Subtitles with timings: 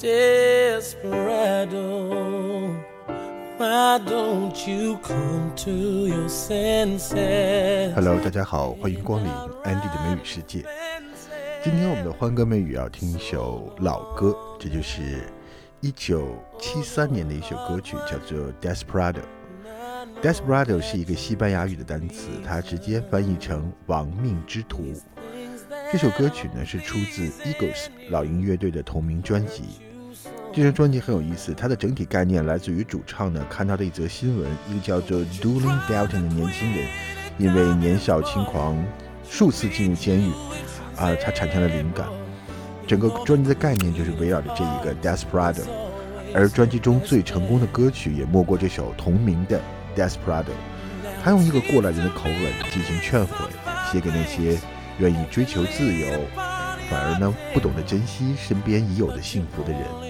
[0.00, 1.60] desperado.
[3.58, 7.92] Why don't you come to your senses?
[7.94, 9.30] Hello，大家好，欢迎光临
[9.64, 10.64] Andy 的美语世界。
[11.62, 15.30] 今天我们的欢歌美语要听一首老歌，这就是
[15.80, 19.20] 一九七三年的一首歌曲，叫做《Desperado》。
[20.22, 24.94] Desperado 是一个西班牙语的单词，它直接翻译成“亡命之徒”。
[25.92, 29.64] 这首歌曲呢是出自 Eagles 老鹰乐队的同名专辑。
[30.52, 36.88] 这张专辑很有意思，它的整体概念来自于主唱呢看到的一则新闻，一个叫做 d u l i n Dalton 的年轻人
[37.38, 38.76] 因为年少轻狂
[39.28, 40.30] 数次进入监狱，
[40.96, 42.06] 啊，他产生了灵感。
[42.86, 45.62] 整个专辑的概念就是围绕着这一个 Desperado，
[46.34, 49.60] 而专辑中最成功的歌曲也莫过这首同名的
[49.94, 50.52] Desperado。
[51.22, 53.48] 他用一个过来人的口吻进行劝诲，
[53.92, 54.58] 写给那些。
[54.98, 56.06] 愿意追求自由，
[56.90, 60.09] 反而呢不懂得珍惜身边已有的幸福的人。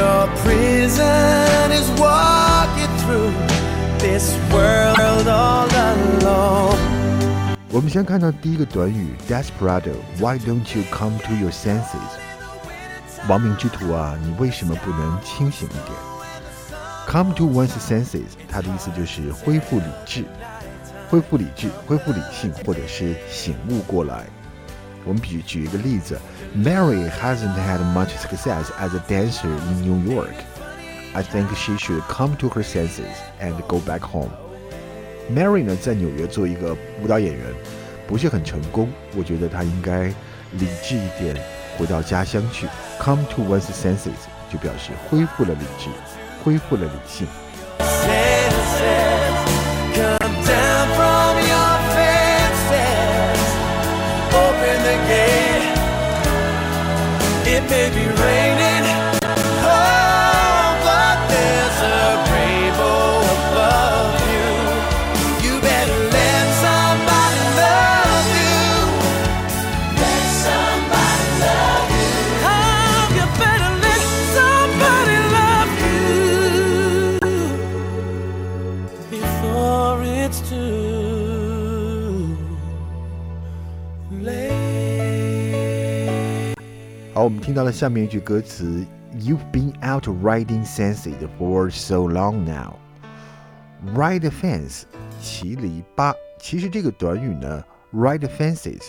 [0.00, 3.32] Your prison is walking through
[3.98, 6.78] this world all alone.
[7.70, 9.92] 我们先看到第一个短语 desperado。
[10.18, 12.00] Why don't you come to your senses？
[13.28, 15.92] 亡命之徒啊，你为什么不能清醒一点
[17.06, 20.24] ？Come to one's senses，它的意思就是恢复理智。
[21.10, 24.24] 恢复理智、恢复理性，或者是醒悟过来。
[25.05, 26.19] 我们举举一个例子：
[26.55, 30.33] Mary hasn't had much success as a dancer in New York.
[31.13, 34.31] I think she should come to her senses and go back home.
[35.31, 37.45] Mary 呢，在纽约做一个舞蹈演员，
[38.07, 38.89] 不是很成功。
[39.15, 40.07] 我觉得她应该
[40.51, 41.35] 理智一点，
[41.77, 42.67] 回到家乡去。
[42.99, 44.11] Come to one's senses
[44.51, 45.89] 就表示恢复了理智，
[46.43, 47.27] 恢复了理性。
[57.62, 58.49] It may be
[87.20, 88.82] 好，我们听到了下面一句歌词
[89.14, 92.76] ：You've been out riding senses for so long now.
[93.94, 94.84] Ride fence，
[95.20, 96.14] 骑篱笆。
[96.38, 98.84] 其实这个短语呢，ride fences，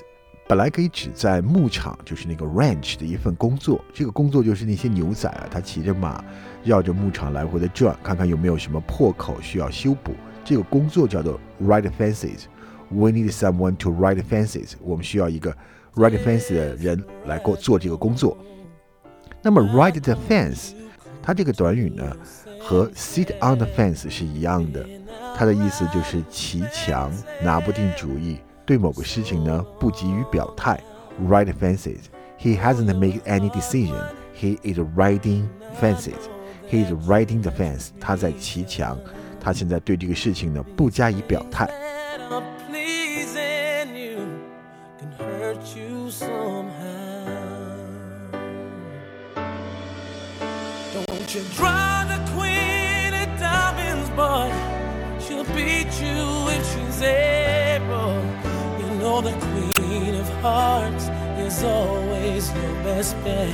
[0.48, 3.84] 本来可以指在牧场，就是那个 ranch 的一份工作。
[3.94, 6.24] 这个工作就是那些牛仔啊，他骑着马
[6.64, 10.14] 绕着牧场来回的转，看看有没有什么破口需要修补。
[10.46, 12.44] 这个工作叫做 ride fences。
[12.88, 14.76] We need someone to ride fences。
[14.80, 15.54] 我们需要一个。
[15.96, 18.38] Ride the fence 的人来过做这个工作。
[19.42, 20.72] 那么 ride the fence，
[21.22, 22.16] 它这个短语呢，
[22.60, 24.86] 和 sit on the fence 是一样的，
[25.36, 27.12] 它的意思就是骑墙，
[27.44, 30.82] 拿不定主意，对某个事情呢不急于表态。
[31.28, 32.00] Ride fences。
[32.40, 34.02] He hasn't made any decision.
[34.34, 36.30] He is riding fences.
[36.68, 37.90] He is riding the fence.
[38.00, 38.98] 他在骑墙，
[39.40, 41.70] 他现在对这个事情呢不加以表态。
[51.41, 54.53] Don't you draw the queen of diamonds, boy.
[55.19, 58.21] She'll beat you if she's able.
[58.79, 63.49] You know the queen of hearts is always your best bet.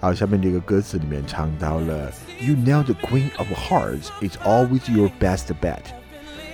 [0.00, 5.78] 好，下面这个歌词里面唱到了 "You know the Queen of Hearts is always your best bet"。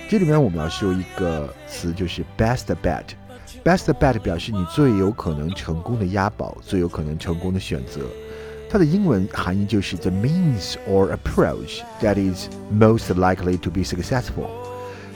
[0.07, 8.01] 这里面我们要说一个词，就是 best bet。best bet 表示你最有可能成功的押宝，最有可能成功的选择。
[8.68, 14.48] 它的英文含义就是 the means or approach that is most likely to be successful。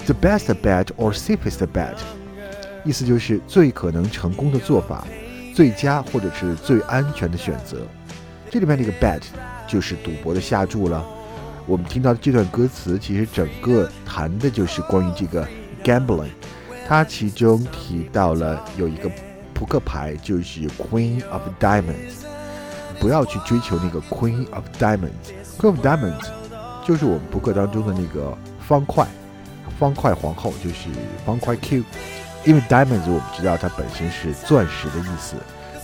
[0.06, 1.96] The best bet or safest bet，
[2.84, 5.04] 意思就是最可能成功的做法，
[5.54, 7.86] 最佳或者是最安全的选择。
[8.50, 9.22] 这里面这个 bet
[9.68, 11.04] 就是赌博的下注了。
[11.66, 15.46] 我们听到的这段歌词，其实整个谈的就是关于这个
[15.84, 16.30] gambling。
[16.88, 19.10] 它其中提到了有一个
[19.54, 22.24] 扑克牌就是 Queen of Diamonds，
[23.00, 25.32] 不要去追求那个 Queen of Diamonds。
[25.58, 26.26] Queen of Diamonds
[26.86, 28.36] 就是我们扑克当中的那个
[28.68, 29.06] 方块，
[29.78, 30.88] 方块皇后就是
[31.26, 31.82] 方块 Q。
[32.44, 35.36] 因为 Diamonds 我们知道它本身是钻石的意思，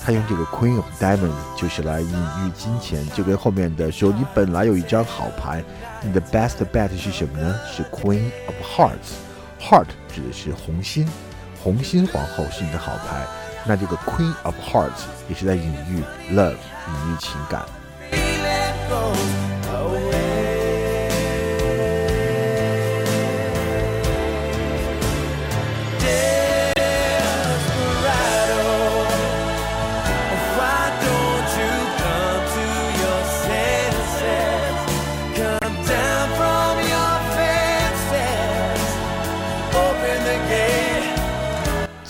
[0.02, 5.64] 它用这个 Queen of Diamonds 就是来隐喻金钱，就跟后面的说你本来有一张好牌，
[6.02, 7.54] 你的 best bet 是什么呢？
[7.66, 9.16] 是 Queen of Hearts。
[9.58, 11.08] Heart 指的是红心，
[11.62, 13.26] 红心皇后是你的好牌，
[13.68, 17.64] 那这个 Queen of Hearts 也是在隐喻 love，隐喻情感。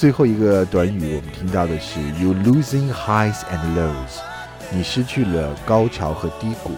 [0.06, 4.20] 最后一个短语，我们听到的是 "You losing highs and lows"，
[4.70, 6.70] 你失去了高潮和低谷。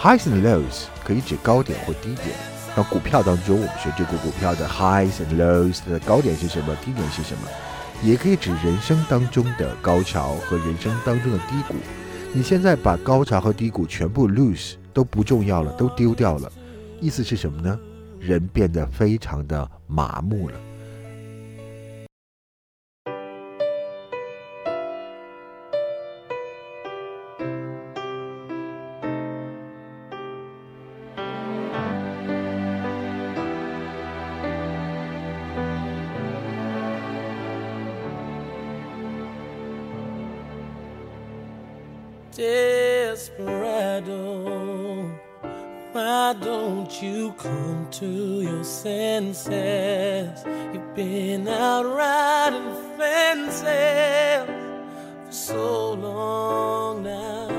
[0.00, 2.28] Highs and lows 可以指高点或低点。
[2.74, 7.42] 那股票当中，我们学这个股票的 highs and lows 的高点是什么，低点是什么，
[8.02, 11.74] 也可以指人生当中的高潮和人生当中的低谷。
[12.32, 16.50] 你现在把高潮和低谷全部 lose 都不重要了，都丢掉了，
[16.98, 17.78] 意思是什么呢？
[18.18, 20.54] 人变得非常的麻木了。
[42.40, 44.08] Desperado,
[45.92, 49.52] why don't you come to your senses?
[50.72, 54.46] You've been out riding fences
[55.26, 57.50] for so long now.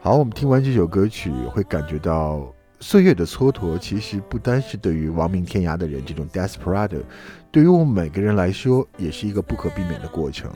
[0.00, 7.02] 好，我们听完这首歌曲，会感觉到岁月的蹉跎，其实不单是对于亡命天涯的人这种 desperado，
[7.50, 10.52] 对于我们每个人来说，也是一个不可避免的过程。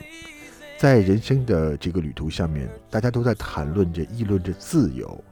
[0.78, 5.25] 在人生的这个旅途上面，大家都在谈论着、议论着自由，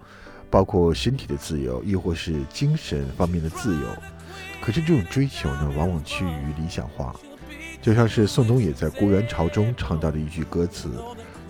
[0.48, 3.86] 包括身体的自由，亦或是精神方面的自由。
[4.62, 7.14] 可是这种追求呢，往往趋于理想化，
[7.82, 10.88] 就像是宋冬野在《郭元潮》中唱到的一句歌词：“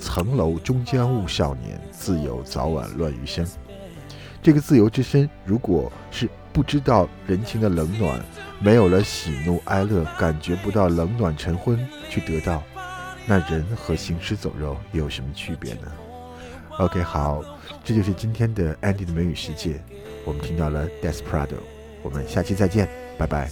[0.00, 3.46] 层楼终将误少年，自由早晚乱余生。”
[4.42, 8.20] 这个自由之身，如果是不知道人情的冷暖，
[8.58, 11.78] 没有了喜怒哀乐，感觉不到冷暖晨昏，
[12.10, 12.60] 去得到。
[13.26, 15.92] 那人和行尸走肉又有什么区别呢
[16.78, 17.42] ？OK，好，
[17.82, 19.82] 这就是今天的 Andy 的美语世界。
[20.24, 21.56] 我们听到了 Desperado，
[22.02, 22.88] 我们下期再见，
[23.18, 23.50] 拜拜。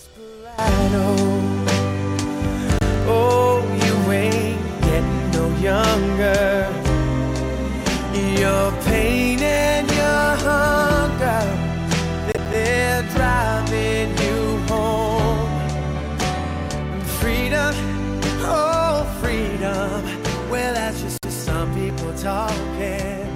[22.22, 23.26] talking.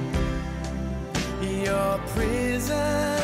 [1.42, 3.15] Your prison.